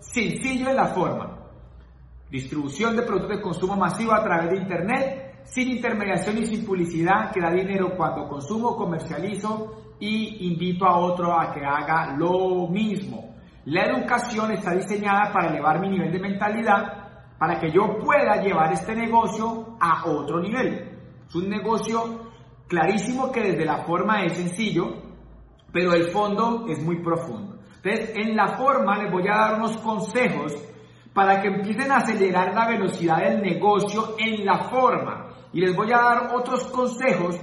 [0.00, 1.38] Sencillo en la forma.
[2.30, 7.30] Distribución de productos de consumo masivo a través de Internet, sin intermediación y sin publicidad,
[7.32, 13.34] que da dinero cuando consumo, comercializo y invito a otro a que haga lo mismo.
[13.66, 18.72] La educación está diseñada para elevar mi nivel de mentalidad, para que yo pueda llevar
[18.72, 20.98] este negocio a otro nivel.
[21.26, 22.30] Es un negocio
[22.68, 25.02] clarísimo que desde la forma es sencillo,
[25.72, 27.53] pero el fondo es muy profundo.
[27.84, 30.54] Entonces, en la forma les voy a dar unos consejos
[31.12, 35.28] para que empiecen a acelerar la velocidad del negocio en la forma.
[35.52, 37.38] Y les voy a dar otros consejos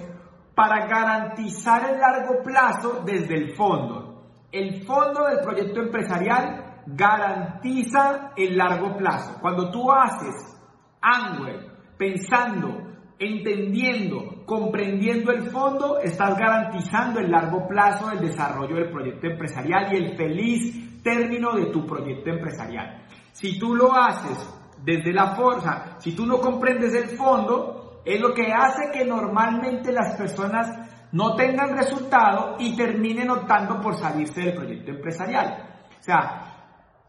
[0.55, 4.23] para garantizar el largo plazo desde el fondo.
[4.52, 9.38] El fondo del proyecto empresarial garantiza el largo plazo.
[9.39, 10.59] Cuando tú haces
[11.02, 12.91] Angway pensando
[13.22, 19.97] entendiendo, comprendiendo el fondo, estás garantizando el largo plazo del desarrollo del proyecto empresarial y
[19.97, 23.05] el feliz término de tu proyecto empresarial.
[23.31, 24.38] Si tú lo haces
[24.83, 29.91] desde la fuerza, si tú no comprendes el fondo, es lo que hace que normalmente
[29.91, 30.67] las personas
[31.11, 35.69] no tengan resultado y terminen optando por salirse del proyecto empresarial.
[36.00, 36.50] O sea,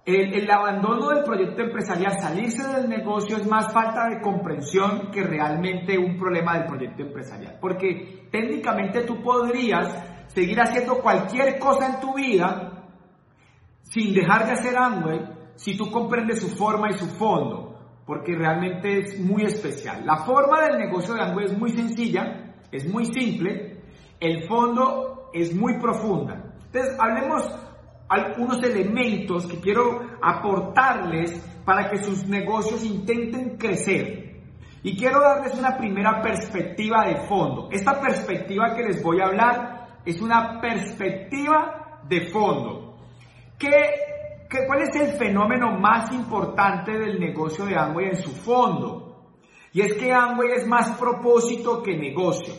[0.04, 5.96] el, abandono del proyecto empresarial, salirse del negocio es más falta de comprensión que realmente
[5.96, 7.58] un problema del proyecto empresarial.
[7.60, 12.88] Porque técnicamente tú podrías seguir haciendo cualquier cosa en tu vida
[13.82, 15.20] sin dejar de hacer Amway
[15.54, 20.04] si tú comprendes su forma y su fondo, porque realmente es muy especial.
[20.04, 23.82] La forma del negocio de Amway es muy sencilla, es muy simple,
[24.18, 26.54] el fondo es muy profunda.
[26.66, 27.61] Entonces, hablemos
[28.08, 31.32] algunos elementos que quiero aportarles
[31.64, 34.40] para que sus negocios intenten crecer.
[34.82, 37.68] Y quiero darles una primera perspectiva de fondo.
[37.70, 42.96] Esta perspectiva que les voy a hablar es una perspectiva de fondo.
[43.58, 43.70] ¿Qué,
[44.50, 49.28] qué, cuál es el fenómeno más importante del negocio de Amway en su fondo?
[49.72, 52.54] Y es que Amway es más propósito que negocio.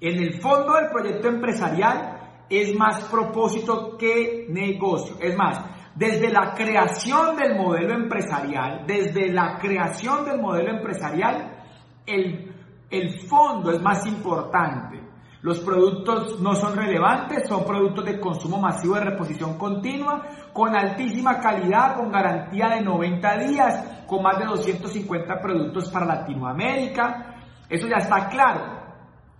[0.00, 2.17] En el fondo del proyecto empresarial
[2.50, 5.16] es más propósito que negocio.
[5.20, 5.60] Es más,
[5.94, 11.64] desde la creación del modelo empresarial, desde la creación del modelo empresarial,
[12.06, 12.54] el,
[12.90, 15.08] el fondo es más importante.
[15.40, 21.38] Los productos no son relevantes, son productos de consumo masivo de reposición continua, con altísima
[21.38, 27.36] calidad, con garantía de 90 días, con más de 250 productos para Latinoamérica.
[27.68, 28.78] Eso ya está claro.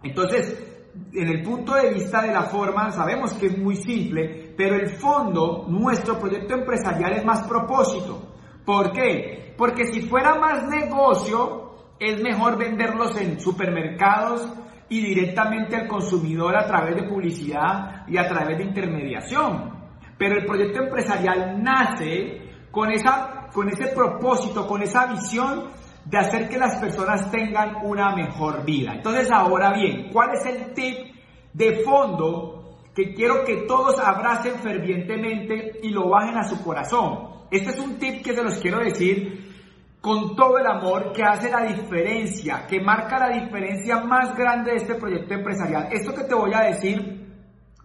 [0.02, 0.68] Entonces,
[1.12, 4.91] en el punto de vista de la forma, sabemos que es muy simple, pero el
[4.91, 8.34] fondo, nuestro proyecto empresarial es más propósito.
[8.64, 9.54] ¿Por qué?
[9.56, 14.48] Porque si fuera más negocio, es mejor venderlos en supermercados
[14.88, 19.78] y directamente al consumidor a través de publicidad y a través de intermediación.
[20.16, 25.69] Pero el proyecto empresarial nace con, esa, con ese propósito, con esa visión
[26.08, 28.94] de hacer que las personas tengan una mejor vida.
[28.94, 31.14] Entonces, ahora bien, ¿cuál es el tip
[31.52, 37.28] de fondo que quiero que todos abracen fervientemente y lo bajen a su corazón?
[37.50, 39.46] Este es un tip que se los quiero decir
[40.00, 44.76] con todo el amor que hace la diferencia, que marca la diferencia más grande de
[44.78, 45.88] este proyecto empresarial.
[45.92, 47.26] Esto que te voy a decir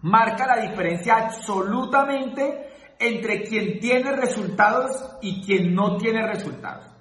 [0.00, 2.68] marca la diferencia absolutamente
[2.98, 6.93] entre quien tiene resultados y quien no tiene resultados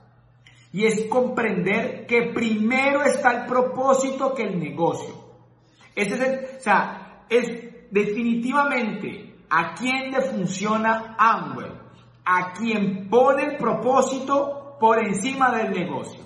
[0.73, 5.13] y es comprender que primero está el propósito que el negocio.
[5.95, 11.71] Este es o sea, es definitivamente a quien le funciona Amway,
[12.25, 16.23] a quien pone el propósito por encima del negocio.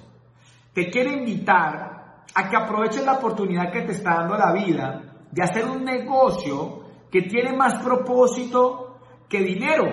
[0.73, 5.43] Te quiero invitar a que aproveches la oportunidad que te está dando la vida de
[5.43, 8.97] hacer un negocio que tiene más propósito
[9.27, 9.83] que dinero.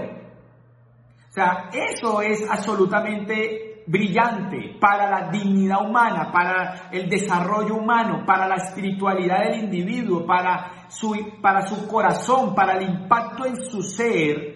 [1.28, 8.48] O sea, eso es absolutamente brillante para la dignidad humana, para el desarrollo humano, para
[8.48, 14.54] la espiritualidad del individuo, para su, para su corazón, para el impacto en su ser,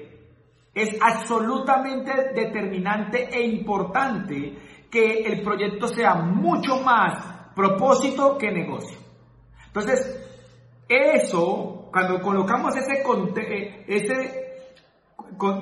[0.74, 4.56] es absolutamente determinante e importante
[4.90, 8.98] que el proyecto sea mucho más propósito que negocio.
[9.66, 10.24] Entonces,
[10.88, 13.84] eso, cuando colocamos ese, eh,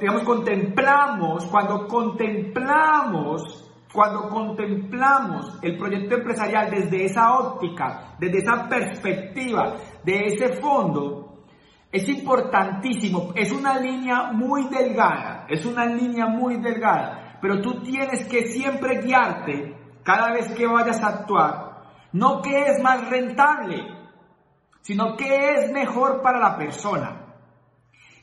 [0.00, 9.76] digamos, contemplamos, cuando contemplamos, cuando contemplamos el proyecto empresarial desde esa óptica, desde esa perspectiva,
[10.04, 11.44] de ese fondo,
[11.92, 18.26] es importantísimo, es una línea muy delgada, es una línea muy delgada, pero tú tienes
[18.26, 21.82] que siempre guiarte cada vez que vayas a actuar,
[22.12, 23.82] no que es más rentable,
[24.80, 27.25] sino que es mejor para la persona.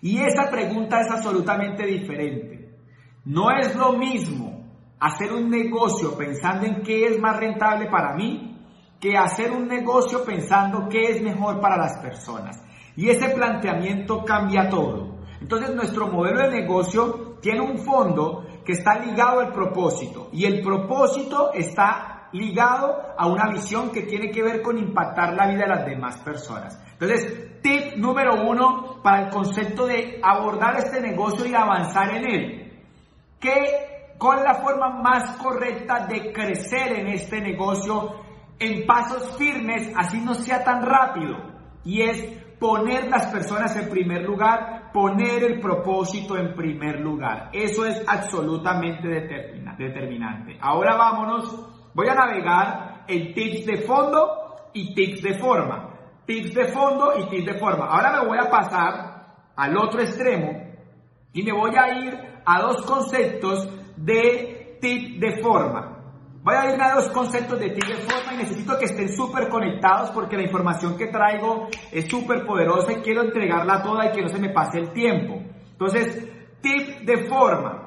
[0.04, 2.76] Y esa pregunta es absolutamente diferente.
[3.24, 4.66] No es lo mismo
[5.00, 8.60] hacer un negocio pensando en qué es más rentable para mí
[9.00, 12.62] que hacer un negocio pensando qué es mejor para las personas.
[12.98, 15.20] Y ese planteamiento cambia todo.
[15.40, 20.62] Entonces nuestro modelo de negocio tiene un fondo que está ligado al propósito y el
[20.62, 25.68] propósito está ligado a una visión que tiene que ver con impactar la vida de
[25.68, 26.80] las demás personas.
[26.94, 32.83] Entonces, tip número uno para el concepto de abordar este negocio y avanzar en él.
[33.39, 38.21] ¿Qué, ¿Cuál es la forma más correcta de crecer en este negocio
[38.59, 41.38] en pasos firmes, así no sea tan rápido?
[41.83, 47.50] Y es poner las personas en primer lugar, poner el propósito en primer lugar.
[47.51, 50.57] Eso es absolutamente determinante.
[50.62, 55.90] Ahora vámonos, voy a navegar en tips de fondo y tips de forma.
[56.25, 57.86] Tips de fondo y tips de forma.
[57.86, 59.25] Ahora me voy a pasar
[59.56, 60.63] al otro extremo
[61.34, 63.68] y me voy a ir a dos conceptos
[63.98, 65.90] de tip de forma.
[66.44, 69.48] Voy a ir a dos conceptos de tip de forma y necesito que estén súper
[69.48, 74.22] conectados porque la información que traigo es súper poderosa y quiero entregarla toda y que
[74.22, 75.42] no se me pase el tiempo.
[75.72, 76.28] Entonces,
[76.62, 77.82] tip de forma.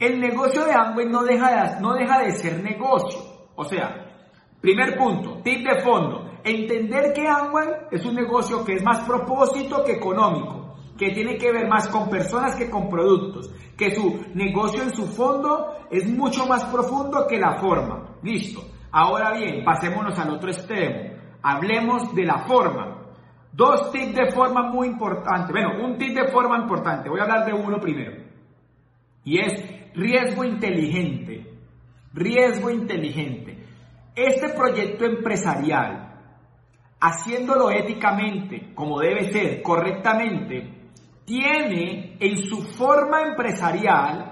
[0.00, 3.20] El negocio de Amway no deja de, no deja de ser negocio.
[3.54, 4.26] O sea,
[4.60, 6.28] primer punto, tip de fondo.
[6.42, 10.60] Entender que Amway es un negocio que es más propósito que económico
[11.00, 15.06] que tiene que ver más con personas que con productos, que su negocio en su
[15.06, 18.18] fondo es mucho más profundo que la forma.
[18.22, 18.60] Listo.
[18.92, 21.18] Ahora bien, pasémonos al otro extremo.
[21.42, 22.98] Hablemos de la forma.
[23.50, 25.50] Dos tips de forma muy importantes.
[25.50, 27.08] Bueno, un tip de forma importante.
[27.08, 28.22] Voy a hablar de uno primero.
[29.24, 31.46] Y es riesgo inteligente.
[32.12, 33.58] Riesgo inteligente.
[34.14, 36.14] Este proyecto empresarial,
[37.00, 40.80] haciéndolo éticamente, como debe ser, correctamente,
[41.24, 44.30] tiene en su forma empresarial,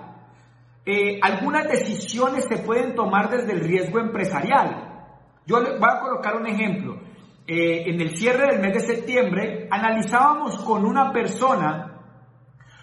[0.85, 5.07] eh, algunas decisiones se pueden tomar desde el riesgo empresarial.
[5.47, 7.01] Yo voy a colocar un ejemplo.
[7.47, 11.98] Eh, en el cierre del mes de septiembre analizábamos con una persona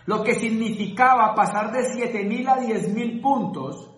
[0.05, 3.91] lo que significaba pasar de 7 mil a 10 mil puntos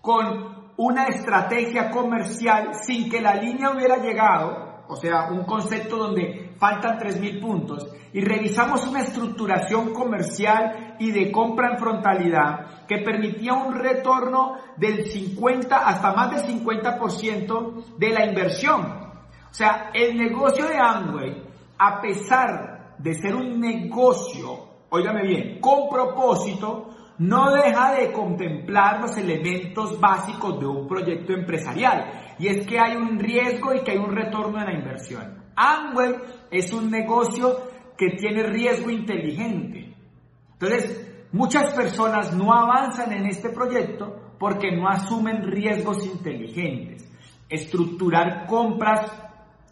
[0.00, 6.54] con una estrategia comercial sin que la línea hubiera llegado, o sea, un concepto donde
[6.58, 12.98] faltan 3 mil puntos, y revisamos una estructuración comercial y de compra en frontalidad que
[12.98, 19.06] permitía un retorno del 50 hasta más del 50% de la inversión.
[19.50, 21.42] O sea, el negocio de Amway,
[21.78, 29.16] a pesar de ser un negocio, óigame bien, con propósito, no deja de contemplar los
[29.16, 32.34] elementos básicos de un proyecto empresarial.
[32.38, 35.42] Y es que hay un riesgo y que hay un retorno de la inversión.
[35.56, 36.16] Amway
[36.50, 37.56] es un negocio
[37.96, 39.94] que tiene riesgo inteligente.
[40.52, 47.10] Entonces, muchas personas no avanzan en este proyecto porque no asumen riesgos inteligentes.
[47.48, 49.10] Estructurar compras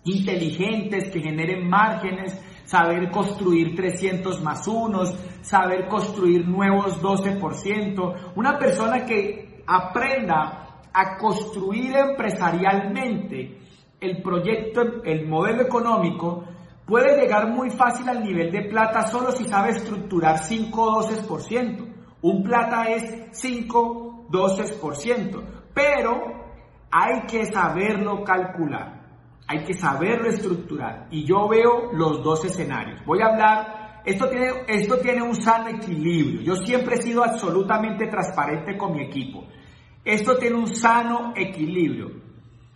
[0.04, 8.32] inteligentes que generen márgenes, saber construir 300 más unos, saber construir nuevos 12%.
[8.34, 13.58] Una persona que aprenda a construir empresarialmente
[14.00, 16.44] el proyecto, el modelo económico,
[16.86, 21.94] puede llegar muy fácil al nivel de plata solo si sabe estructurar 5 12%.
[22.22, 25.44] Un plata es 5 12%,
[25.74, 26.22] pero
[26.90, 29.03] hay que saberlo calcular,
[29.46, 31.08] hay que saberlo estructurar.
[31.10, 33.04] Y yo veo los dos escenarios.
[33.04, 36.40] Voy a hablar, esto tiene, esto tiene un sano equilibrio.
[36.42, 39.44] Yo siempre he sido absolutamente transparente con mi equipo.
[40.04, 42.10] Esto tiene un sano equilibrio.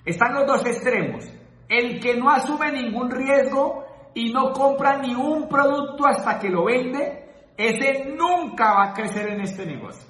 [0.04, 1.24] Están los dos extremos.
[1.68, 3.84] El que no asume ningún riesgo
[4.14, 9.28] y no compra ni un producto hasta que lo vende, ese nunca va a crecer
[9.28, 10.08] en este negocio.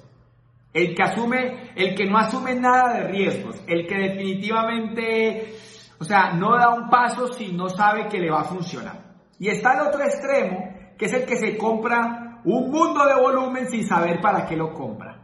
[0.71, 5.55] El que asume, el que no asume nada de riesgos, el que definitivamente,
[5.99, 9.09] o sea, no da un paso si no sabe que le va a funcionar.
[9.37, 13.69] Y está el otro extremo, que es el que se compra un mundo de volumen
[13.69, 15.17] sin saber para qué lo compra.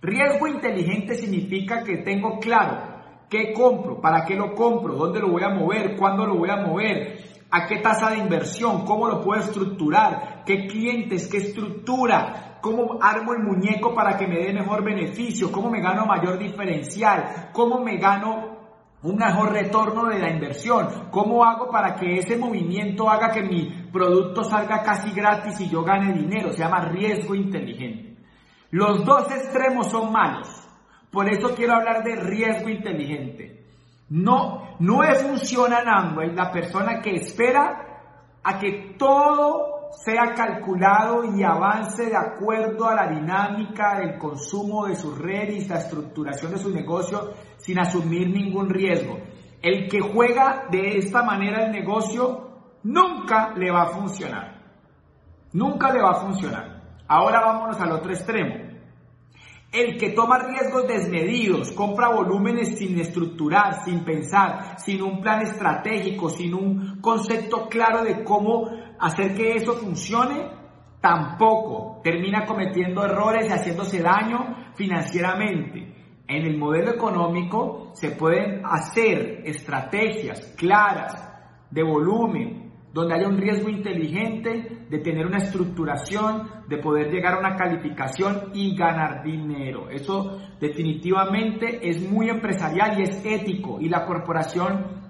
[0.00, 2.94] Riesgo inteligente significa que tengo claro
[3.28, 6.56] qué compro, para qué lo compro, dónde lo voy a mover, cuándo lo voy a
[6.56, 7.18] mover,
[7.50, 13.32] a qué tasa de inversión, cómo lo puedo estructurar, qué clientes, qué estructura, cómo armo
[13.32, 17.96] el muñeco para que me dé mejor beneficio, cómo me gano mayor diferencial, cómo me
[17.96, 18.53] gano
[19.04, 23.70] un mejor retorno de la inversión, cómo hago para que ese movimiento haga que mi
[23.92, 28.16] producto salga casi gratis y yo gane dinero, se llama riesgo inteligente.
[28.70, 30.48] Los dos extremos son malos,
[31.10, 33.66] por eso quiero hablar de riesgo inteligente.
[34.08, 41.42] No, no es funciona Amway la persona que espera a que todo sea calculado y
[41.42, 46.58] avance de acuerdo a la dinámica del consumo de su red y la estructuración de
[46.58, 47.32] su negocio
[47.64, 49.18] sin asumir ningún riesgo.
[49.62, 52.50] El que juega de esta manera el negocio
[52.82, 54.60] nunca le va a funcionar.
[55.54, 56.82] Nunca le va a funcionar.
[57.08, 58.54] Ahora vámonos al otro extremo.
[59.72, 66.28] El que toma riesgos desmedidos, compra volúmenes sin estructurar, sin pensar, sin un plan estratégico,
[66.28, 68.68] sin un concepto claro de cómo
[69.00, 70.50] hacer que eso funcione,
[71.00, 75.93] tampoco termina cometiendo errores y haciéndose daño financieramente.
[76.26, 81.30] En el modelo económico se pueden hacer estrategias claras
[81.70, 87.40] de volumen, donde haya un riesgo inteligente de tener una estructuración, de poder llegar a
[87.40, 89.90] una calificación y ganar dinero.
[89.90, 95.02] Eso definitivamente es muy empresarial y es ético y la corporación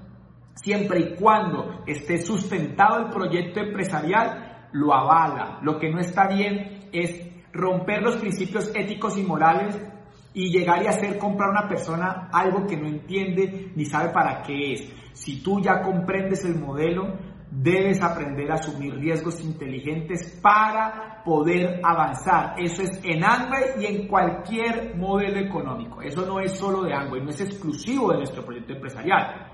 [0.54, 5.61] siempre y cuando esté sustentado el proyecto empresarial lo avala.
[5.62, 9.80] Lo que no está bien es romper los principios éticos y morales
[10.34, 14.42] y llegar y hacer comprar a una persona algo que no entiende ni sabe para
[14.42, 14.92] qué es.
[15.12, 17.16] Si tú ya comprendes el modelo,
[17.56, 22.54] Debes aprender a asumir riesgos inteligentes para poder avanzar.
[22.58, 26.02] Eso es en Amway y en cualquier modelo económico.
[26.02, 29.46] Eso no es solo de Amway, no es exclusivo de nuestro proyecto empresarial.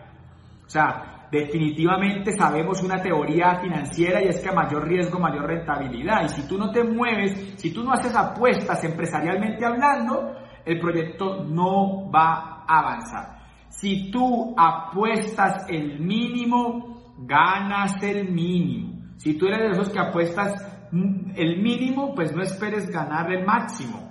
[0.65, 6.25] O sea, definitivamente sabemos una teoría financiera y es que a mayor riesgo, mayor rentabilidad.
[6.25, 11.45] Y si tú no te mueves, si tú no haces apuestas empresarialmente hablando, el proyecto
[11.45, 13.41] no va a avanzar.
[13.69, 19.15] Si tú apuestas el mínimo, ganas el mínimo.
[19.17, 24.11] Si tú eres de esos que apuestas el mínimo, pues no esperes ganar el máximo.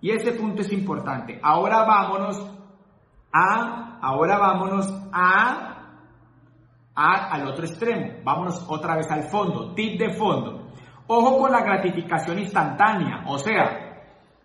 [0.00, 1.38] Y ese punto es importante.
[1.42, 2.50] Ahora vámonos
[3.32, 5.94] a, ahora vámonos a,
[6.94, 8.22] a, al otro extremo.
[8.24, 9.74] Vámonos otra vez al fondo.
[9.74, 10.68] Tip de fondo.
[11.06, 13.24] Ojo con la gratificación instantánea.
[13.26, 13.89] O sea,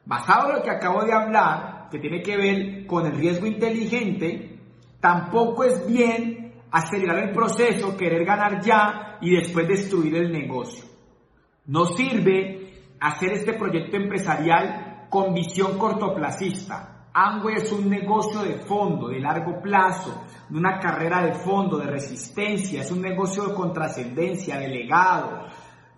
[0.05, 4.59] basado en lo que acabo de hablar, que tiene que ver con el riesgo inteligente,
[5.00, 10.85] tampoco es bien acelerar el proceso, querer ganar ya y después destruir el negocio.
[11.67, 17.07] No sirve hacer este proyecto empresarial con visión cortoplacista.
[17.13, 21.85] Amway es un negocio de fondo, de largo plazo, de una carrera de fondo, de
[21.85, 25.45] resistencia, es un negocio con trascendencia, de legado,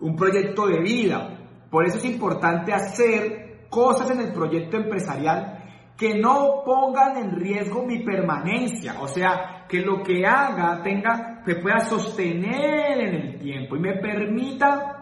[0.00, 1.40] un proyecto de vida.
[1.68, 5.58] Por eso es importante hacer cosas en el proyecto empresarial
[5.96, 11.56] que no pongan en riesgo mi permanencia, o sea, que lo que haga tenga, que
[11.56, 14.98] pueda sostener en el tiempo y me permita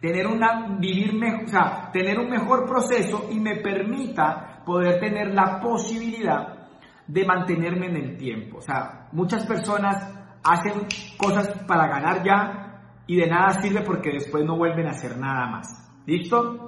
[0.00, 5.34] tener una, vivir mejor, o sea, tener un mejor proceso y me permita poder tener
[5.34, 6.58] la posibilidad
[7.06, 8.58] de mantenerme en el tiempo.
[8.58, 14.44] O sea, muchas personas hacen cosas para ganar ya y de nada sirve porque después
[14.44, 15.66] no vuelven a hacer nada más.
[16.06, 16.67] ¿Listo?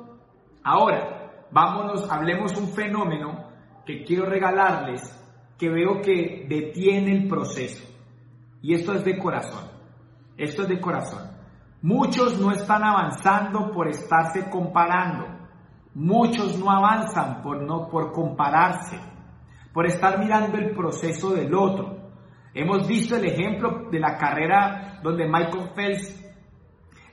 [0.63, 3.51] Ahora, vámonos, hablemos un fenómeno
[3.87, 5.03] que quiero regalarles,
[5.59, 7.87] que veo que detiene el proceso.
[8.63, 9.71] Y esto es de corazón.
[10.37, 11.31] Esto es de corazón.
[11.83, 15.27] Muchos no están avanzando por estarse comparando.
[15.95, 19.01] Muchos no avanzan por no por compararse,
[19.73, 22.13] por estar mirando el proceso del otro.
[22.55, 26.30] Hemos visto el ejemplo de la carrera donde Michael Phelps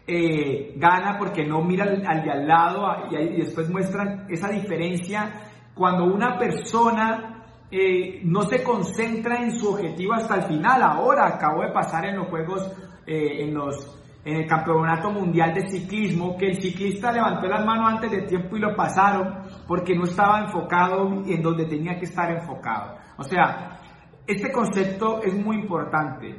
[0.10, 5.50] eh, gana porque no mira al, de al lado ah, y, después muestran esa diferencia
[5.76, 10.82] cuando una persona eh, no se concentra en su objetivo hasta el final.
[10.82, 12.72] Ahora acabo de pasar en los juegos,
[13.06, 17.94] eh, en los en el campeonato mundial de ciclismo, que el ciclista levantó las manos
[17.94, 22.30] antes de tiempo y lo pasaron porque no estaba enfocado en donde tenía que estar
[22.32, 22.98] enfocado.
[23.18, 23.80] O sea,
[24.26, 26.36] este concepto es muy importante.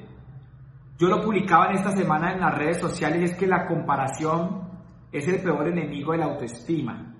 [0.99, 4.69] Yo lo publicaba en esta semana en las redes sociales, es que la comparación
[5.13, 7.15] es el peor enemigo de la autoestima.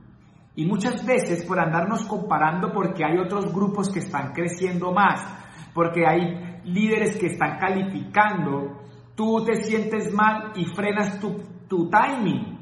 [0.57, 5.25] Y muchas veces por andarnos comparando porque hay otros grupos que están creciendo más,
[5.73, 8.83] porque hay líderes que están calificando,
[9.15, 12.59] tú te sientes mal y frenas tu, tu timing.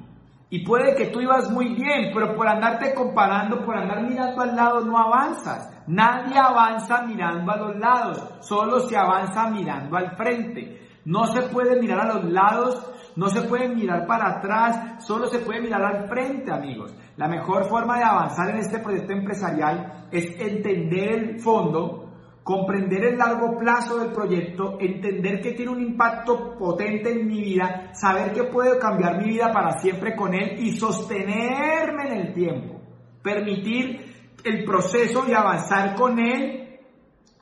[0.50, 4.54] Y puede que tú ibas muy bien, pero por andarte comparando, por andar mirando al
[4.54, 5.72] lado, no avanzas.
[5.86, 10.85] Nadie avanza mirando a los lados, solo se avanza mirando al frente.
[11.06, 12.84] No se puede mirar a los lados,
[13.14, 16.92] no se puede mirar para atrás, solo se puede mirar al frente, amigos.
[17.16, 22.10] La mejor forma de avanzar en este proyecto empresarial es entender el fondo,
[22.42, 27.90] comprender el largo plazo del proyecto, entender que tiene un impacto potente en mi vida,
[27.92, 32.80] saber que puedo cambiar mi vida para siempre con él y sostenerme en el tiempo.
[33.22, 36.80] Permitir el proceso y avanzar con él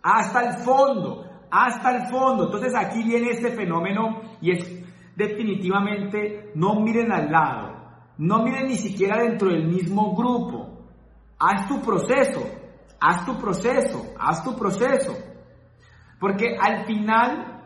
[0.03, 1.24] hasta el fondo
[1.55, 2.47] hasta el fondo.
[2.47, 4.85] Entonces aquí viene este fenómeno y es
[5.15, 7.77] definitivamente no miren al lado,
[8.19, 10.89] no miren ni siquiera dentro del mismo grupo.
[11.39, 12.43] Haz tu proceso,
[13.01, 15.15] haz tu proceso, haz tu proceso.
[16.19, 17.63] Porque al final,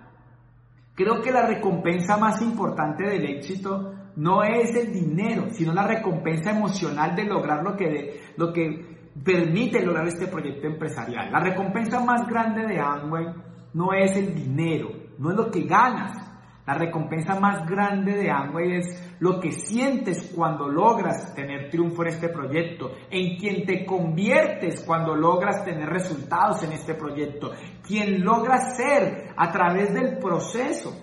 [0.95, 6.51] creo que la recompensa más importante del éxito no es el dinero, sino la recompensa
[6.51, 11.31] emocional de lograr lo que, lo que permite lograr este proyecto empresarial.
[11.31, 16.25] La recompensa más grande de Amway no es el dinero, no es lo que ganas.
[16.67, 22.09] La recompensa más grande de Amway es lo que sientes cuando logras tener triunfo en
[22.09, 28.77] este proyecto, en quien te conviertes cuando logras tener resultados en este proyecto, quien logras
[28.77, 30.95] ser a través del proceso.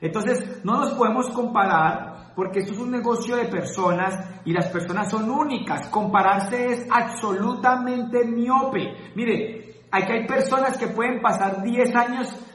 [0.00, 5.10] Entonces, no nos podemos comparar porque esto es un negocio de personas y las personas
[5.10, 5.88] son únicas.
[5.88, 9.12] Compararse es absolutamente miope.
[9.14, 12.46] Mire, aquí hay personas que pueden pasar 10 años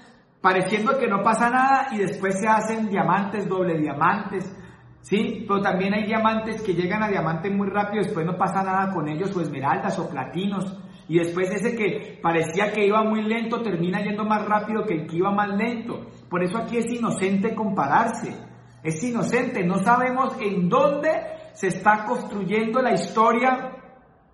[0.41, 4.55] pareciendo que no pasa nada y después se hacen diamantes, doble diamantes,
[5.01, 5.43] ¿sí?
[5.47, 8.93] Pero también hay diamantes que llegan a diamante muy rápido, y después no pasa nada
[8.93, 10.77] con ellos, o esmeraldas o platinos,
[11.07, 15.07] y después ese que parecía que iba muy lento termina yendo más rápido que el
[15.07, 16.11] que iba más lento.
[16.29, 18.35] Por eso aquí es inocente compararse,
[18.83, 21.09] es inocente, no sabemos en dónde
[21.53, 23.71] se está construyendo la historia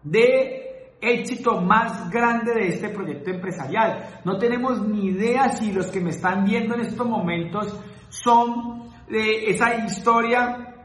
[0.04, 0.61] de
[1.02, 4.22] éxito más grande de este proyecto empresarial.
[4.24, 7.78] No tenemos ni idea si los que me están viendo en estos momentos
[8.10, 10.76] son de esa historia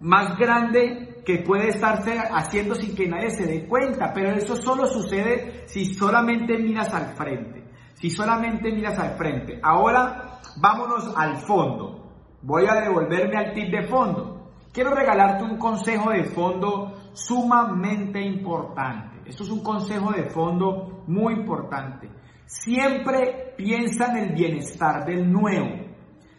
[0.00, 4.86] más grande que puede estarse haciendo sin que nadie se dé cuenta, pero eso solo
[4.86, 9.58] sucede si solamente miras al frente, si solamente miras al frente.
[9.62, 12.04] Ahora vámonos al fondo.
[12.42, 14.52] Voy a devolverme al tip de fondo.
[14.72, 19.28] Quiero regalarte un consejo de fondo sumamente importante.
[19.28, 22.08] Esto es un consejo de fondo muy importante.
[22.44, 25.86] Siempre piensa en el bienestar del nuevo.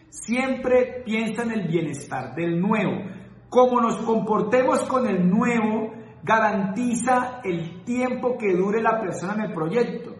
[0.10, 3.10] Siempre piensa en el bienestar del nuevo.
[3.50, 9.54] Como nos comportemos con el nuevo, garantiza el tiempo que dure la persona en el
[9.54, 10.16] proyecto.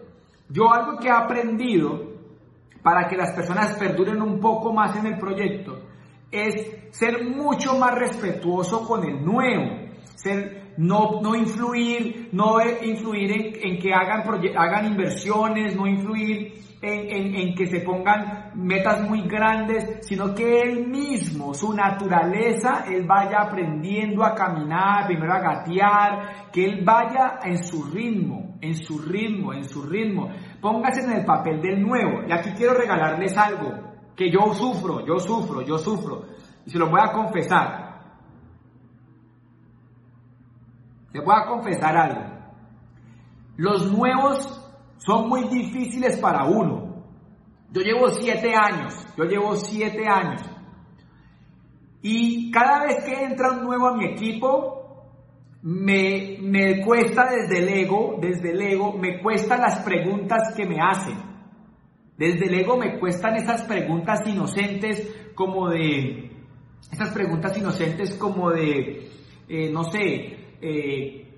[0.48, 2.08] Yo algo que he aprendido
[2.82, 5.88] para que las personas perduren un poco más en el proyecto
[6.30, 9.77] es ser mucho más respetuoso con el nuevo,
[10.76, 14.22] no, no influir, no influir en, que hagan,
[14.56, 20.86] hagan inversiones, no influir en, en, que se pongan metas muy grandes, sino que él
[20.86, 27.62] mismo, su naturaleza, él vaya aprendiendo a caminar, primero a gatear, que él vaya en
[27.62, 30.30] su ritmo, en su ritmo, en su ritmo.
[30.60, 32.22] Póngase en el papel del nuevo.
[32.28, 36.24] Y aquí quiero regalarles algo que yo sufro, yo sufro, yo sufro.
[36.66, 37.87] Y se lo voy a confesar.
[41.12, 42.22] Te voy a confesar algo.
[43.56, 44.58] Los nuevos
[44.98, 47.04] son muy difíciles para uno.
[47.70, 50.42] Yo llevo siete años, yo llevo siete años.
[52.02, 54.78] Y cada vez que entra un nuevo a mi equipo,
[55.62, 60.76] me, me cuesta desde el ego, desde el ego, me cuestan las preguntas que me
[60.80, 61.18] hacen.
[62.16, 66.30] Desde el ego me cuestan esas preguntas inocentes como de,
[66.92, 69.10] esas preguntas inocentes como de,
[69.48, 71.28] eh, no sé, eh,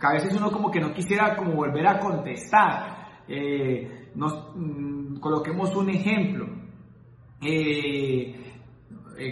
[0.00, 3.22] a veces uno como que no quisiera como volver a contestar.
[3.28, 6.46] Eh, nos, mm, coloquemos un ejemplo.
[7.42, 8.36] Eh,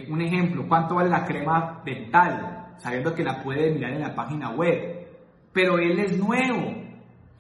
[0.09, 2.75] un ejemplo, ¿cuánto vale la crema dental?
[2.79, 5.09] Sabiendo que la puede mirar en la página web.
[5.53, 6.89] Pero él es nuevo.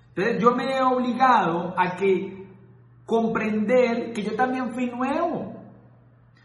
[0.08, 2.46] Entonces yo me he obligado a que
[3.04, 5.54] comprender que yo también fui nuevo.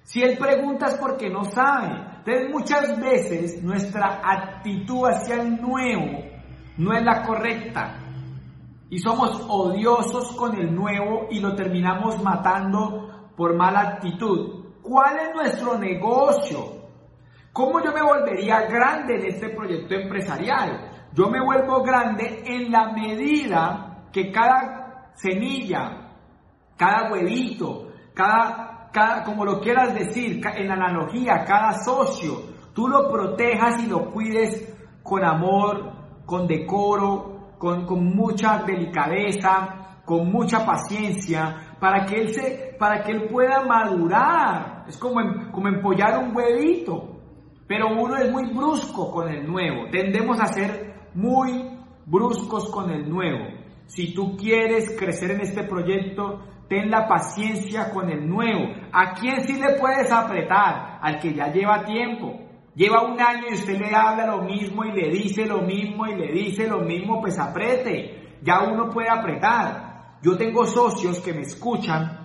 [0.04, 2.13] Si él pregunta es porque no sabe.
[2.26, 6.24] Entonces muchas veces nuestra actitud hacia el nuevo
[6.78, 8.00] no es la correcta
[8.90, 14.64] y somos odiosos con el nuevo y lo terminamos matando por mala actitud.
[14.82, 16.84] ¿Cuál es nuestro negocio?
[17.52, 21.10] ¿Cómo yo me volvería grande en este proyecto empresarial?
[21.14, 26.10] Yo me vuelvo grande en la medida que cada semilla,
[26.78, 28.73] cada huevito, cada
[29.26, 32.42] como lo quieras decir, en analogía, cada socio,
[32.74, 35.92] tú lo protejas y lo cuides con amor,
[36.26, 43.30] con decoro, con, mucha delicadeza, con mucha paciencia, para que él se, para que él
[43.32, 44.86] pueda madurar.
[44.88, 47.10] Es como, como empollar un huevito.
[47.68, 49.90] Pero uno es muy brusco con el nuevo.
[49.90, 53.46] Tendemos a ser muy bruscos con el nuevo.
[53.86, 58.74] Si tú quieres crecer en este proyecto, ten la paciencia con el nuevo.
[58.92, 61.00] ¿A quién sí le puedes apretar?
[61.02, 62.40] Al que ya lleva tiempo.
[62.76, 66.16] Lleva un año y usted le habla lo mismo y le dice lo mismo y
[66.16, 68.38] le dice lo mismo, pues aprete.
[68.42, 70.18] Ya uno puede apretar.
[70.22, 72.24] Yo tengo socios que me escuchan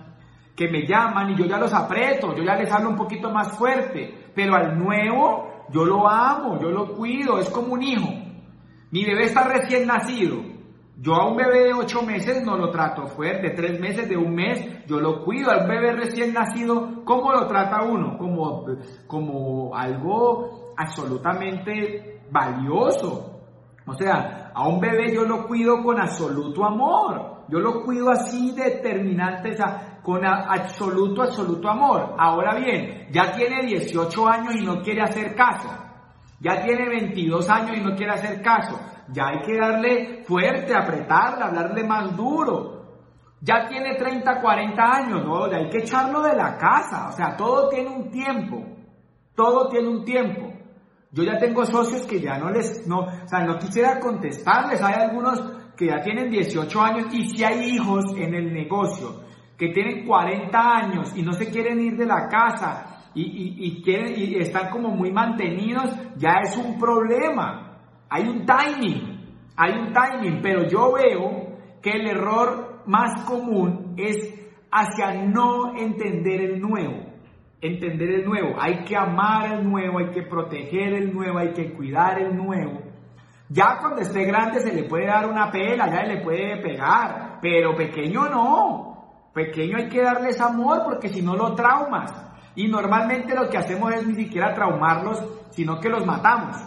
[0.59, 3.57] que me llaman y yo ya los aprieto, yo ya les hablo un poquito más
[3.57, 8.09] fuerte, pero al nuevo yo lo amo, yo lo cuido, es como un hijo.
[8.91, 10.35] Mi bebé está recién nacido.
[11.01, 14.35] Yo a un bebé de ocho meses no lo trato fuerte, tres meses, de un
[14.35, 15.49] mes, yo lo cuido.
[15.49, 18.17] Al bebé recién nacido, ¿cómo lo trata uno?
[18.17, 18.65] Como,
[19.07, 23.43] como algo absolutamente valioso.
[23.85, 27.45] O sea, a un bebé yo lo cuido con absoluto amor.
[27.47, 32.15] Yo lo cuido así determinante, o con absoluto, absoluto amor.
[32.17, 35.69] Ahora bien, ya tiene 18 años y no quiere hacer caso.
[36.39, 38.79] Ya tiene 22 años y no quiere hacer caso.
[39.11, 42.79] Ya hay que darle fuerte, apretarle, hablarle más duro.
[43.41, 47.09] Ya tiene 30, 40 años, no, ya hay que echarlo de la casa.
[47.09, 48.63] O sea, todo tiene un tiempo.
[49.35, 50.53] Todo tiene un tiempo.
[51.11, 54.81] Yo ya tengo socios que ya no les, no, o sea, no quisiera contestarles.
[54.81, 55.41] Hay algunos
[55.75, 59.23] que ya tienen 18 años y si hay hijos en el negocio
[59.57, 64.35] que tienen 40 años y no se quieren ir de la casa y, quieren, y
[64.35, 67.77] están como muy mantenidos, ya es un problema.
[68.09, 69.19] Hay un timing,
[69.55, 74.33] hay un timing, pero yo veo que el error más común es
[74.71, 77.05] hacia no entender el nuevo.
[77.61, 78.55] Entender el nuevo.
[78.59, 82.81] Hay que amar el nuevo, hay que proteger el nuevo, hay que cuidar el nuevo.
[83.49, 87.75] Ya cuando esté grande se le puede dar una pela, ya le puede pegar, pero
[87.75, 88.89] pequeño no.
[89.33, 92.08] Pequeño hay que darles amor porque si no lo traumas.
[92.59, 95.17] Y normalmente lo que hacemos es ni siquiera traumarlos,
[95.51, 96.57] sino que los matamos.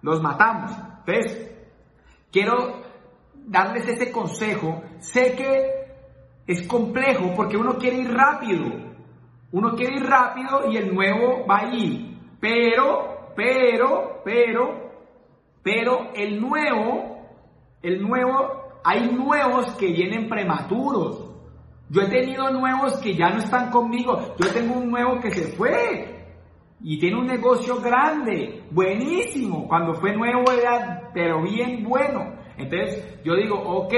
[0.00, 0.72] Los matamos.
[1.06, 1.54] Entonces,
[2.32, 2.80] quiero
[3.44, 4.82] darles este consejo.
[5.00, 8.64] Sé que es complejo porque uno quiere ir rápido.
[9.52, 12.18] Uno quiere ir rápido y el nuevo va a ir.
[12.40, 14.92] Pero, pero, pero,
[15.62, 17.18] pero el nuevo,
[17.82, 21.23] el nuevo, hay nuevos que vienen prematuros.
[21.90, 24.34] Yo he tenido nuevos que ya no están conmigo.
[24.38, 26.14] Yo tengo un nuevo que se fue
[26.80, 29.66] y tiene un negocio grande, buenísimo.
[29.68, 32.34] Cuando fue nuevo era, pero bien bueno.
[32.56, 33.94] Entonces yo digo, ok,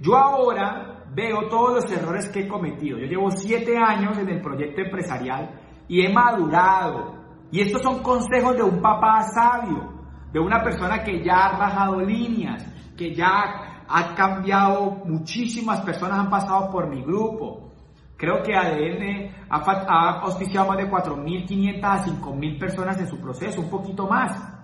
[0.00, 2.98] yo ahora veo todos los errores que he cometido.
[2.98, 7.14] Yo llevo siete años en el proyecto empresarial y he madurado.
[7.50, 9.92] Y estos son consejos de un papá sabio,
[10.32, 16.30] de una persona que ya ha rajado líneas, que ya ha cambiado, muchísimas personas han
[16.30, 17.72] pasado por mi grupo.
[18.16, 23.68] Creo que ADN ha, auspiciado más de 4.500 a 5.000 personas en su proceso, un
[23.68, 24.54] poquito más.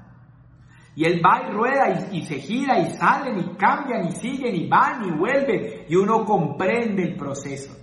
[0.95, 4.69] Y él va y rueda y, se gira y salen y cambian y siguen y
[4.69, 7.75] van y vuelven y uno comprende el proceso.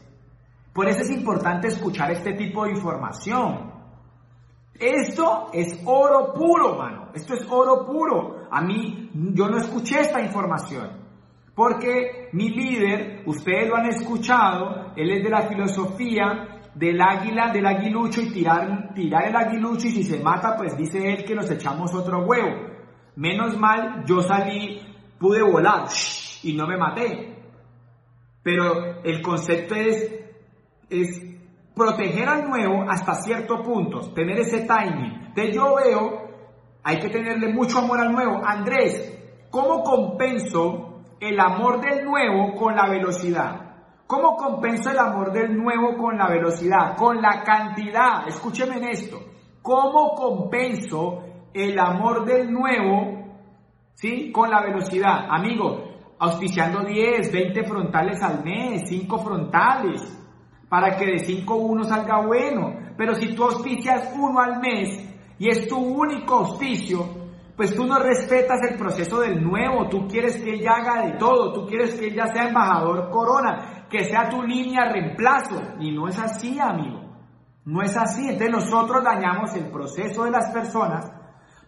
[0.73, 3.73] Por eso es importante escuchar este tipo de información.
[4.73, 7.09] Esto es oro puro, mano.
[7.13, 8.47] Esto es oro puro.
[8.49, 10.98] A mí, yo no escuché esta información.
[11.59, 17.65] Porque mi líder, ustedes lo han escuchado, él es de la filosofía del águila, del
[17.65, 21.93] aguilucho y tirar, el aguilucho y si se mata, pues dice él que nos echamos
[21.93, 22.65] otro huevo.
[23.17, 24.79] Menos mal, yo salí,
[25.19, 25.83] pude volar
[26.43, 27.35] y no me maté.
[28.41, 30.15] Pero el concepto es,
[30.89, 31.21] es
[31.75, 35.25] proteger al nuevo hasta cierto punto, tener ese timing.
[35.27, 36.23] Entonces yo veo,
[36.85, 38.39] hay que tenerle mucho amor al nuevo.
[38.45, 39.13] Andrés,
[39.49, 40.88] ¿cómo compenso
[41.19, 43.69] el amor del nuevo con la velocidad.
[44.07, 46.95] ¿Cómo compenso el amor del nuevo con la velocidad?
[46.95, 48.27] Con la cantidad.
[48.27, 49.19] Escúcheme en esto.
[49.61, 53.35] ¿Cómo compenso el amor del nuevo,
[53.93, 55.27] sí, con la velocidad?
[55.29, 55.83] Amigo,
[56.17, 60.01] auspiciando 10, 20 frontales al mes, 5 frontales,
[60.69, 62.73] para que de 5 uno salga bueno.
[62.97, 67.18] Pero si tú auspicias uno al mes y es tu único auspicio,
[67.59, 71.51] pues tú no respetas el proceso del nuevo, tú quieres que ella haga de todo,
[71.51, 75.61] tú quieres que ella sea embajador corona, que sea tu línea reemplazo.
[75.77, 77.01] Y no es así, amigo.
[77.65, 78.29] No es así.
[78.29, 81.11] Entonces nosotros dañamos el proceso de las personas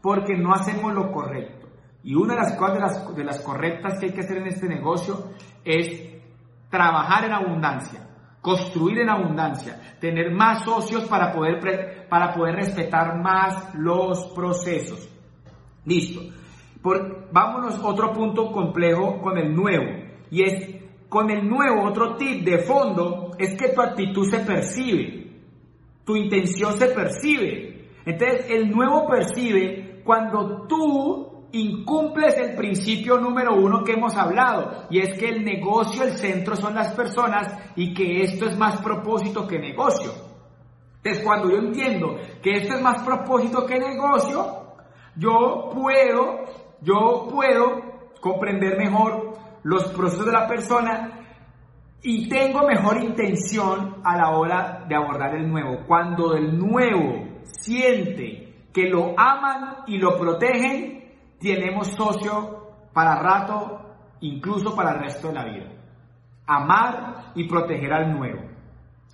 [0.01, 1.67] porque no hacemos lo correcto.
[2.03, 4.47] Y una de las cosas de las, de las correctas que hay que hacer en
[4.47, 5.25] este negocio
[5.65, 6.09] es
[6.69, 8.07] trabajar en abundancia,
[8.39, 15.10] construir en abundancia, tener más socios para poder, para poder respetar más los procesos.
[15.85, 16.21] Listo.
[16.81, 19.85] Por, vámonos otro punto complejo con el nuevo.
[20.29, 20.75] Y es,
[21.09, 25.27] con el nuevo, otro tip de fondo es que tu actitud se percibe.
[26.05, 27.89] Tu intención se percibe.
[28.05, 34.99] Entonces, el nuevo percibe cuando tú incumples el principio número uno que hemos hablado, y
[34.99, 39.47] es que el negocio, el centro son las personas y que esto es más propósito
[39.47, 40.11] que negocio.
[40.97, 44.60] Entonces, cuando yo entiendo que esto es más propósito que negocio,
[45.15, 46.45] yo puedo,
[46.81, 47.81] yo puedo
[48.19, 51.21] comprender mejor los procesos de la persona
[52.03, 55.85] y tengo mejor intención a la hora de abordar el nuevo.
[55.85, 63.81] Cuando el nuevo siente que lo aman y lo protegen, tenemos socio para rato,
[64.21, 65.71] incluso para el resto de la vida.
[66.47, 68.41] Amar y proteger al nuevo.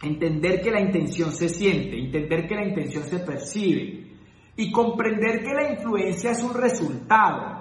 [0.01, 4.16] Entender que la intención se siente, entender que la intención se percibe
[4.58, 7.58] y comprender que la influencia es un resultado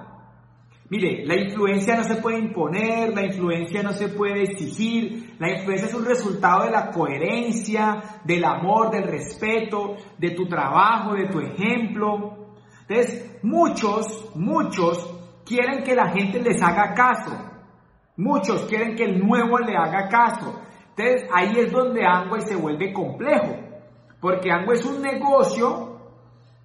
[0.89, 5.89] Mire, la influencia no se puede imponer, la influencia no se puede exigir, la influencia
[5.89, 11.41] es un resultado de la coherencia, del amor, del respeto, de tu trabajo, de tu
[11.41, 12.55] ejemplo.
[12.87, 15.13] Entonces, muchos, muchos
[15.45, 17.33] quieren que la gente les haga caso.
[18.17, 20.61] Muchos quieren que el nuevo le haga caso.
[20.97, 23.57] Entonces, ahí es donde Angway se vuelve complejo.
[24.21, 25.96] Porque Angway es un negocio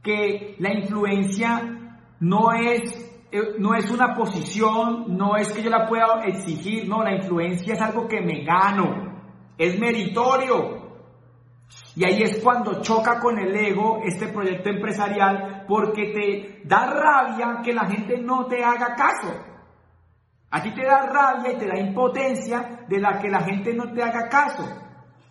[0.01, 5.87] que la influencia no es eh, no es una posición, no es que yo la
[5.87, 9.21] pueda exigir, no, la influencia es algo que me gano,
[9.57, 10.81] es meritorio.
[11.95, 17.61] Y ahí es cuando choca con el ego este proyecto empresarial porque te da rabia
[17.63, 19.33] que la gente no te haga caso.
[20.49, 23.93] A ti te da rabia y te da impotencia de la que la gente no
[23.93, 24.67] te haga caso.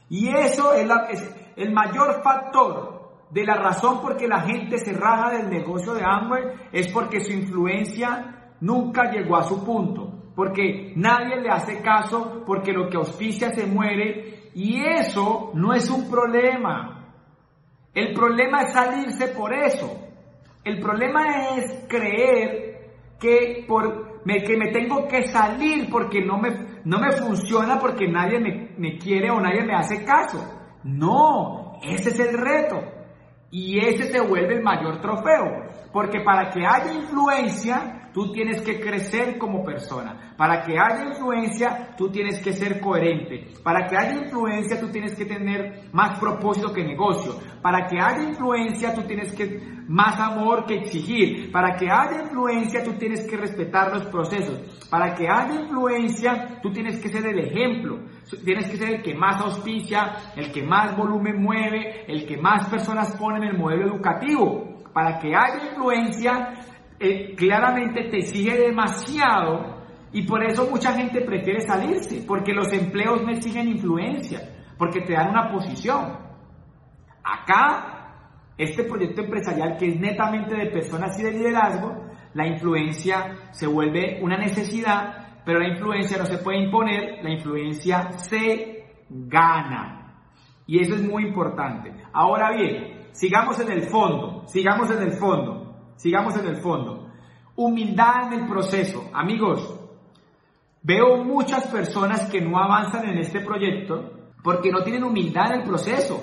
[0.09, 3.00] Y eso es, es el mayor factor
[3.31, 7.21] de la razón por que la gente se raja del negocio de Amway es porque
[7.21, 12.97] su influencia nunca llegó a su punto, porque nadie le hace caso, porque lo que
[12.97, 17.15] auspicia se muere y eso no es un problema.
[17.95, 20.09] El problema es salirse por eso.
[20.65, 26.51] El problema es creer que, por, me, que me tengo que salir porque no me,
[26.85, 30.39] no me funciona, porque nadie me, me quiere o nadie me hace caso.
[30.85, 33.00] No, ese es el reto.
[33.51, 35.69] Y ese se vuelve el mayor trofeo.
[35.93, 40.35] Porque para que haya influencia, tú tienes que crecer como persona.
[40.37, 43.53] Para que haya influencia, tú tienes que ser coherente.
[43.63, 47.39] Para que haya influencia, tú tienes que tener más propósito que negocio.
[47.63, 51.51] Para que haya influencia, tú tienes que más amor que exigir.
[51.53, 54.61] Para que haya influencia, tú tienes que respetar los procesos.
[54.89, 58.01] Para que haya influencia, tú tienes que ser el ejemplo.
[58.45, 62.69] Tienes que ser el que más auspicia, el que más volumen mueve, el que más
[62.69, 64.81] personas pone en el modelo educativo.
[64.93, 66.55] Para que haya influencia,
[67.01, 69.81] eh, claramente te exige demasiado
[70.13, 74.41] y por eso mucha gente prefiere salirse, porque los empleos no exigen influencia,
[74.79, 76.19] porque te dan una posición.
[77.25, 83.67] Acá, este proyecto empresarial que es netamente de personas y de liderazgo, la influencia se
[83.67, 90.15] vuelve una necesidad pero la influencia no se puede imponer, la influencia se gana.
[90.67, 91.93] Y eso es muy importante.
[92.13, 95.70] Ahora bien, sigamos en el fondo, sigamos en el fondo,
[96.01, 97.11] sigamos en el fondo.
[97.57, 99.11] Humildad en el proceso.
[99.13, 99.79] Amigos,
[100.83, 105.69] veo muchas personas que no avanzan en este proyecto porque no tienen humildad en el
[105.69, 106.23] proceso.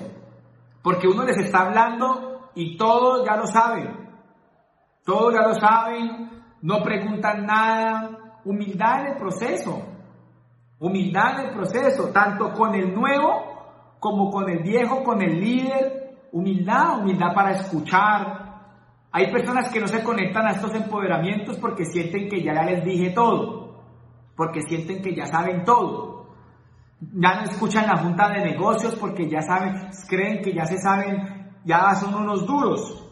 [0.82, 4.08] Porque uno les está hablando y todos ya lo saben.
[5.04, 9.82] Todos ya lo saben, no preguntan nada, Humildad en el proceso.
[10.78, 16.16] Humildad en el proceso, tanto con el nuevo como con el viejo, con el líder.
[16.32, 18.37] Humildad, humildad para escuchar.
[19.10, 23.10] Hay personas que no se conectan a estos empoderamientos porque sienten que ya les dije
[23.10, 23.82] todo,
[24.36, 26.28] porque sienten que ya saben todo.
[27.00, 31.52] Ya no escuchan la junta de negocios porque ya saben, creen que ya se saben,
[31.64, 33.04] ya son unos duros.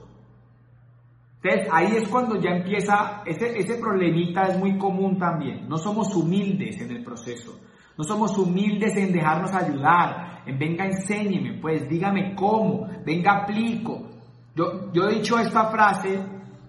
[1.42, 5.68] Entonces ahí es cuando ya empieza, ese, ese problemita es muy común también.
[5.68, 7.60] No somos humildes en el proceso.
[7.96, 14.15] No somos humildes en dejarnos ayudar, en venga enséñeme, pues dígame cómo, venga aplico.
[14.56, 16.18] Yo, he dicho esta frase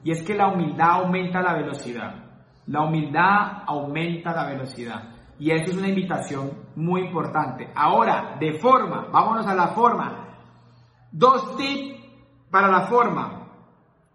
[0.03, 2.15] y es que la humildad aumenta la velocidad.
[2.65, 5.03] La humildad aumenta la velocidad.
[5.39, 7.71] Y eso es una invitación muy importante.
[7.73, 10.35] Ahora, de forma, vámonos a la forma.
[11.13, 11.97] Dos tips
[12.51, 13.47] para la forma.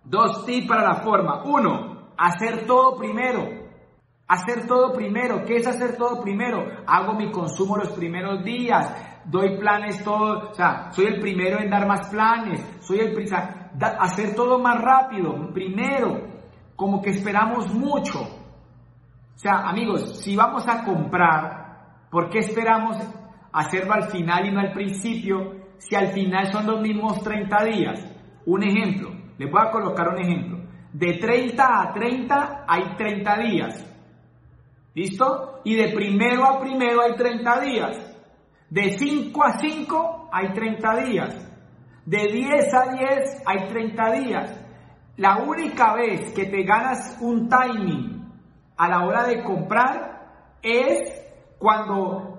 [0.05, 1.43] Dos tips para la forma.
[1.45, 3.49] Uno, hacer todo primero.
[4.29, 5.45] Hacer todo primero.
[5.47, 6.63] ¿Qué es hacer todo primero?
[6.87, 9.23] Hago mi consumo los primeros días.
[9.25, 10.51] Doy planes todo.
[10.51, 12.61] O sea, soy el primero en dar más planes.
[12.81, 13.15] Soy el
[13.81, 15.53] hacer todo más rápido.
[15.53, 16.31] Primero.
[16.77, 18.21] Como que esperamos mucho.
[18.21, 22.97] O sea, amigos, si vamos a comprar, ¿por qué esperamos
[23.53, 25.63] hacerlo al final y no al principio?
[25.79, 28.13] Si al final son los mismos 30 días.
[28.47, 29.11] Un ejemplo.
[29.39, 30.59] Les voy a colocar un ejemplo.
[30.93, 33.93] De 30 a 30 hay 30 días.
[34.95, 35.61] ¿Listo?
[35.65, 38.17] Y de primero a primero hay 30 días.
[38.69, 41.52] De 5 a 5 hay 30 días.
[42.05, 44.61] De 10 a 10 hay 30 días.
[45.17, 48.27] La única vez que te ganas un timing
[48.77, 51.23] a la hora de comprar es
[51.59, 52.33] cuando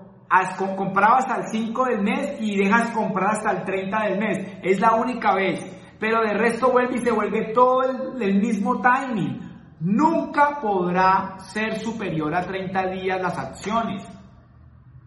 [0.76, 4.58] comprabas al 5 del mes y dejas comprar hasta el 30 del mes.
[4.64, 5.64] Es la única vez.
[6.00, 7.84] Pero de resto vuelve y se vuelve todo
[8.20, 9.40] el, mismo timing.
[9.80, 14.04] Nunca podrá ser superior a 30 días las acciones.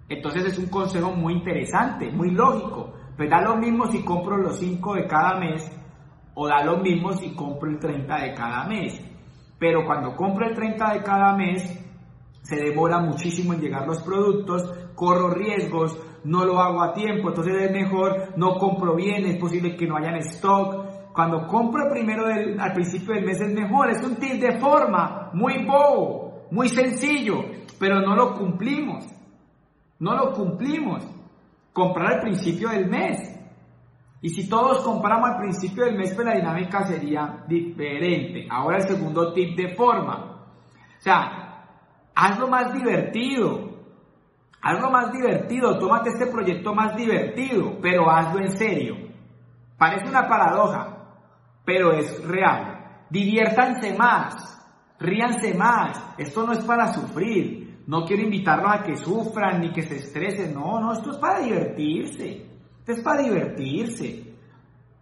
[0.08, 2.94] Entonces es un consejo muy interesante, muy lógico.
[3.16, 5.70] Pues da lo mismo si compro los 5 de cada mes
[6.34, 9.00] o da lo mismo si compro el 30 de cada mes.
[9.58, 11.82] Pero cuando compro el 30 de cada mes,
[12.42, 17.54] se demora muchísimo en llegar los productos, corro riesgos, no lo hago a tiempo, entonces
[17.58, 21.12] es mejor, no compro bien, es posible que no haya en stock.
[21.14, 25.64] Cuando compro primero al principio del mes es mejor, es un tip de forma, muy
[25.64, 27.36] bobo, muy sencillo,
[27.78, 29.06] pero no lo cumplimos.
[29.98, 31.15] No lo cumplimos.
[31.76, 33.38] Comprar al principio del mes.
[34.22, 38.48] Y si todos compramos al principio del mes, pues la dinámica sería diferente.
[38.50, 40.46] Ahora el segundo tip de forma.
[40.96, 41.66] O sea,
[42.14, 43.76] hazlo más divertido.
[44.62, 45.78] Hazlo más divertido.
[45.78, 48.96] Tómate este proyecto más divertido, pero hazlo en serio.
[49.76, 50.96] Parece una paradoja,
[51.66, 53.04] pero es real.
[53.10, 54.66] Diviértanse más.
[54.98, 56.14] Ríanse más.
[56.16, 57.65] Esto no es para sufrir.
[57.86, 60.54] No quiero invitarlos a que sufran ni que se estresen.
[60.54, 62.46] No, no, esto es para divertirse.
[62.78, 64.34] Esto es para divertirse.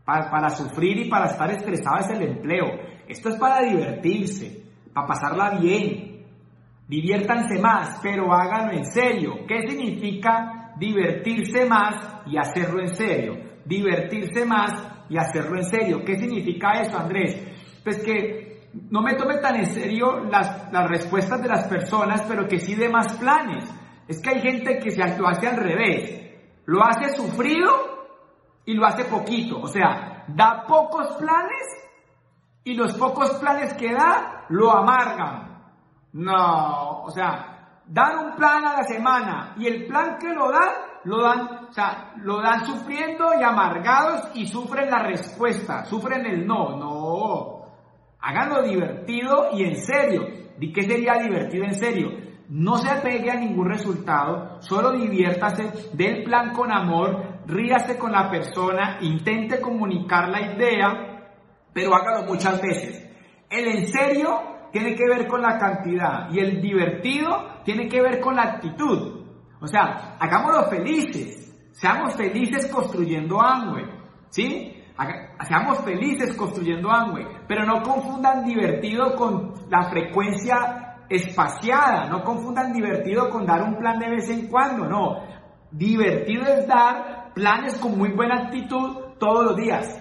[0.04, 2.66] Para, para sufrir y para estar estresado es el empleo.
[3.08, 6.26] Esto es para divertirse, para pasarla bien.
[6.86, 9.46] Diviértanse más, pero háganlo en serio.
[9.48, 13.34] ¿Qué significa divertirse más y hacerlo en serio?
[13.64, 14.72] Divertirse más
[15.08, 16.04] y hacerlo en serio.
[16.04, 17.42] ¿Qué significa eso, Andrés?
[17.82, 18.53] Pues que
[18.90, 22.74] no me tome tan en serio las, las respuestas de las personas, pero que sí
[22.74, 23.64] de más planes.
[24.08, 26.24] Es que hay gente que se lo hace al revés
[26.66, 27.70] lo hace sufrido
[28.64, 29.60] y lo hace poquito.
[29.60, 31.88] O sea, da pocos planes
[32.64, 35.52] y los pocos planes que da lo amargan.
[36.12, 40.70] No, o sea, dan un plan a la semana y el plan que lo dan,
[41.04, 46.46] lo dan, o sea, lo dan sufriendo y amargados y sufren la respuesta, sufren el
[46.46, 47.63] no, no.
[48.24, 50.26] Háganlo divertido y en serio.
[50.58, 52.24] ¿Y qué sería divertido en serio?
[52.48, 58.30] no se apegue a ningún resultado, solo diviértase del plan con amor, ríase con la
[58.30, 61.30] persona, intente comunicar la idea,
[61.72, 63.10] pero hágalo muchas veces.
[63.48, 64.40] El en serio
[64.72, 69.24] tiene que ver con la cantidad y el divertido tiene que ver con la actitud.
[69.60, 73.86] O sea, hagámoslo felices, seamos felices construyendo Amway,
[74.28, 74.83] ¿sí?
[75.46, 82.08] Seamos felices construyendo Amway, pero no confundan divertido con la frecuencia espaciada.
[82.08, 85.22] No confundan divertido con dar un plan de vez en cuando, no.
[85.70, 90.00] Divertido es dar planes con muy buena actitud todos los días.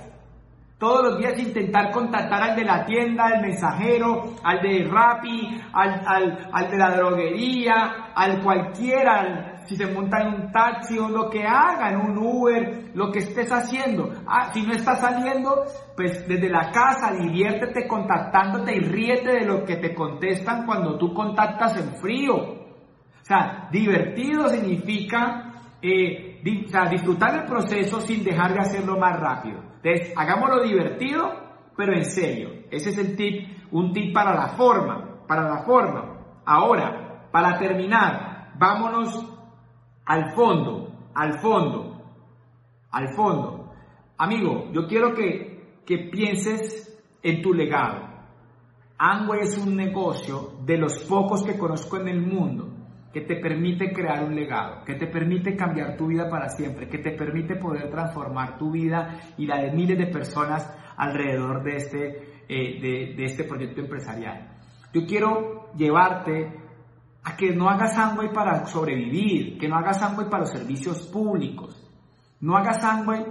[0.78, 6.50] Todos los días intentar contactar al de la tienda, al mensajero, al de Rappi, al,
[6.52, 11.44] al de la droguería, al cualquiera, si se monta en un taxi o lo que
[11.44, 14.12] haga, en un Uber, lo que estés haciendo.
[14.28, 15.64] Ah, si no estás saliendo,
[15.96, 21.14] pues desde la casa diviértete contactándote y ríete de lo que te contestan cuando tú
[21.14, 22.36] contactas en frío.
[22.36, 29.60] O sea, divertido significa eh, disfrutar el proceso sin dejar de hacerlo más rápido.
[29.82, 31.32] Entonces, hagámoslo divertido,
[31.76, 32.50] pero en serio.
[32.70, 36.20] Ese es el tip, un tip para la forma, para la forma.
[36.46, 39.33] Ahora, para terminar, vámonos
[40.06, 42.02] al fondo, al fondo,
[42.92, 43.74] al fondo.
[44.18, 48.12] Amigo, yo quiero que, que pienses en tu legado.
[48.98, 52.74] Amway es un negocio de los pocos que conozco en el mundo
[53.14, 56.98] que te permite crear un legado, que te permite cambiar tu vida para siempre, que
[56.98, 62.08] te permite poder transformar tu vida y la de miles de personas alrededor de este,
[62.50, 64.58] eh, de, de este proyecto empresarial.
[64.92, 66.63] Yo quiero llevarte
[67.24, 71.80] a que no hagas Amway para sobrevivir, que no hagas Amway para los servicios públicos,
[72.42, 73.26] no hagas Amway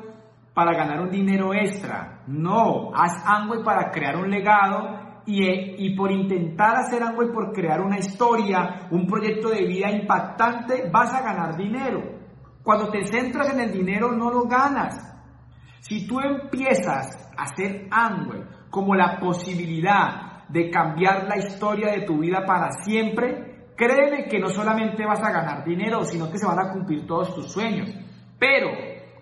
[0.55, 6.11] para ganar un dinero extra, no, haz Amway para crear un legado y, y por
[6.11, 11.57] intentar hacer Amway por crear una historia, un proyecto de vida impactante, vas a ganar
[11.57, 12.01] dinero.
[12.63, 14.95] Cuando te centras en el dinero no lo ganas.
[15.81, 22.19] Si tú empiezas a hacer Amway como la posibilidad de cambiar la historia de tu
[22.19, 26.59] vida para siempre, Créeme que no solamente vas a ganar dinero, sino que se van
[26.59, 27.91] a cumplir todos tus sueños.
[28.39, 28.69] Pero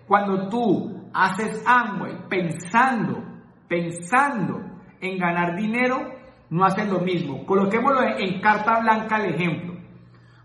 [0.07, 3.23] cuando tú haces Amway pensando,
[3.67, 4.59] pensando
[4.99, 5.97] en ganar dinero,
[6.49, 7.45] no haces lo mismo.
[7.45, 9.75] Coloquémoslo en carta blanca el ejemplo.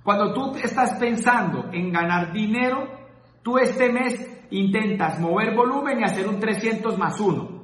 [0.03, 2.87] Cuando tú estás pensando en ganar dinero,
[3.43, 7.63] tú este mes intentas mover volumen y hacer un 300 más 1.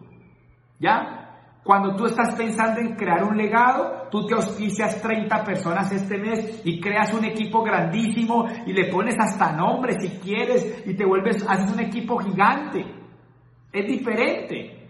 [0.81, 1.22] ¿Ya?
[1.65, 6.61] Cuando tú estás pensando en crear un legado, tú te auspicias 30 personas este mes
[6.65, 11.47] y creas un equipo grandísimo y le pones hasta nombre si quieres y te vuelves,
[11.49, 12.85] haces un equipo gigante.
[13.73, 14.89] Es diferente.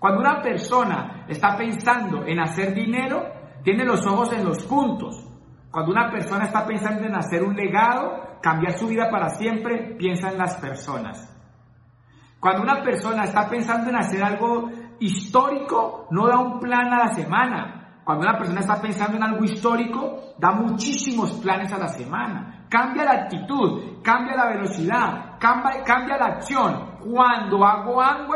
[0.00, 3.22] Cuando una persona está pensando en hacer dinero,
[3.62, 5.24] tiene los ojos en los puntos.
[5.70, 10.30] Cuando una persona está pensando en hacer un legado, cambiar su vida para siempre, piensa
[10.30, 11.30] en las personas.
[12.38, 14.68] Cuando una persona está pensando en hacer algo
[15.04, 18.00] histórico, no da un plan a la semana.
[18.04, 22.66] Cuando una persona está pensando en algo histórico, da muchísimos planes a la semana.
[22.68, 26.98] Cambia la actitud, cambia la velocidad, cambia, cambia la acción.
[27.00, 28.34] Cuando hago algo,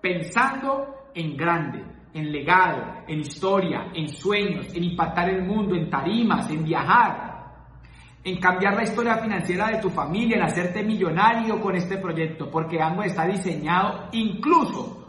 [0.00, 6.50] pensando en grande en legado, en historia, en sueños, en impactar el mundo, en tarimas,
[6.50, 7.30] en viajar,
[8.24, 12.82] en cambiar la historia financiera de tu familia, en hacerte millonario con este proyecto, porque
[12.82, 14.99] Amway está diseñado incluso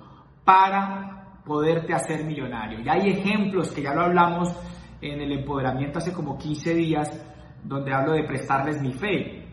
[0.52, 2.82] para poderte hacer millonario.
[2.82, 4.54] Y hay ejemplos que ya lo hablamos
[5.02, 7.26] en el empoderamiento hace como 15 días,
[7.64, 9.48] donde hablo de prestarles mi fe.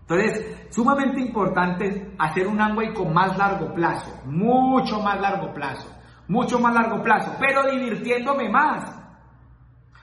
[0.00, 5.96] Entonces, sumamente importante hacer un Amway con más largo plazo, mucho más largo plazo
[6.28, 8.94] mucho más largo plazo, pero divirtiéndome más.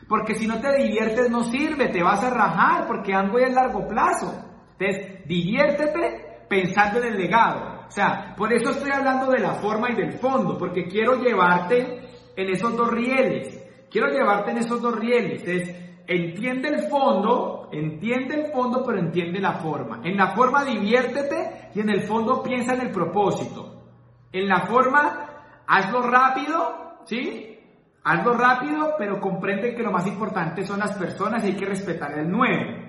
[0.07, 3.87] Porque si no te diviertes no sirve, te vas a rajar porque algo es largo
[3.87, 4.33] plazo.
[4.77, 7.72] Entonces, diviértete pensando en el legado.
[7.93, 12.01] O sea, por eso estoy hablando de la forma y del fondo, porque quiero llevarte
[12.35, 13.63] en esos dos rieles.
[13.87, 15.47] Quiero llevarte en esos dos rieles.
[15.47, 15.75] Es,
[16.07, 20.01] entiende el fondo, entiende el fondo, pero entiende la forma.
[20.03, 23.83] En la forma diviértete y en el fondo piensa en el propósito.
[24.31, 25.27] En la forma
[25.67, 27.59] hazlo rápido, ¿sí?
[28.03, 32.17] Hazlo rápido, pero comprende que lo más importante son las personas y hay que respetar
[32.17, 32.82] el nuevo.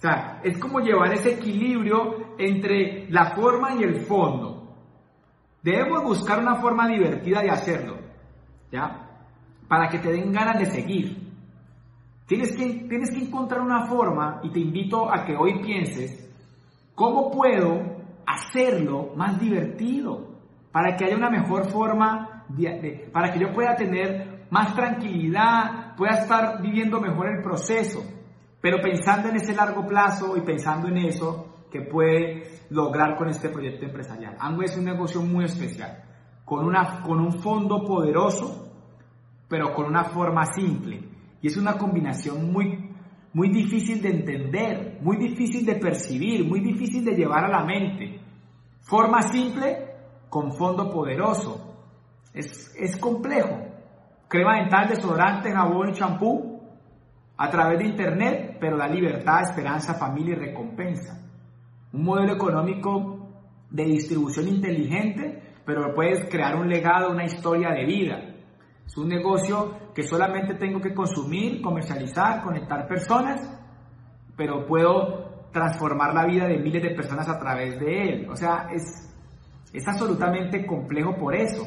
[0.00, 4.74] O sea, es como llevar ese equilibrio entre la forma y el fondo.
[5.62, 7.98] Debemos buscar una forma divertida de hacerlo,
[8.72, 9.10] ¿ya?
[9.68, 11.30] Para que te den ganas de seguir.
[12.26, 16.26] Tienes que, tienes que encontrar una forma y te invito a que hoy pienses,
[16.94, 17.82] ¿cómo puedo
[18.24, 20.30] hacerlo más divertido?
[20.72, 22.44] para que haya una mejor forma,
[23.12, 28.02] para que yo pueda tener más tranquilidad, pueda estar viviendo mejor el proceso,
[28.60, 33.48] pero pensando en ese largo plazo y pensando en eso que puede lograr con este
[33.48, 34.36] proyecto empresarial.
[34.38, 36.04] Ango es un negocio muy especial,
[36.44, 38.70] con, una, con un fondo poderoso,
[39.48, 41.08] pero con una forma simple.
[41.40, 42.90] Y es una combinación muy,
[43.32, 48.20] muy difícil de entender, muy difícil de percibir, muy difícil de llevar a la mente.
[48.80, 49.86] Forma simple,
[50.28, 51.76] con fondo poderoso.
[52.34, 53.56] Es, es complejo.
[54.28, 56.49] Crema dental, desodorante, jabón y champú
[57.42, 61.26] a través de internet, pero da libertad, esperanza, familia y recompensa.
[61.90, 63.30] Un modelo económico
[63.70, 68.18] de distribución inteligente, pero puedes crear un legado, una historia de vida.
[68.84, 73.40] Es un negocio que solamente tengo que consumir, comercializar, conectar personas,
[74.36, 78.28] pero puedo transformar la vida de miles de personas a través de él.
[78.28, 79.10] O sea, es,
[79.72, 81.62] es absolutamente complejo por eso.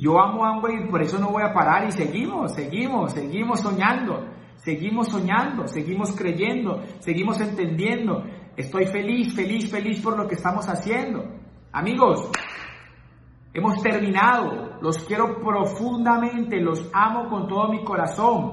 [0.00, 4.26] Yo amo Amway y por eso no voy a parar y seguimos, seguimos, seguimos soñando,
[4.56, 8.24] seguimos soñando, seguimos creyendo, seguimos entendiendo.
[8.56, 11.24] Estoy feliz, feliz, feliz por lo que estamos haciendo.
[11.72, 12.28] Amigos,
[13.52, 14.80] hemos terminado.
[14.80, 18.52] Los quiero profundamente, los amo con todo mi corazón.